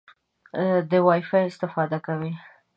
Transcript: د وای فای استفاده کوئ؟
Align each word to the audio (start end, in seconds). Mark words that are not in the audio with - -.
د 0.89 0.91
وای 1.05 1.21
فای 1.29 1.43
استفاده 1.51 1.97
کوئ؟ 2.05 2.31